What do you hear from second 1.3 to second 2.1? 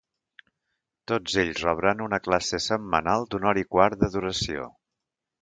ells rebran